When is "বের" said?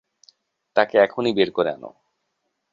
1.33-1.49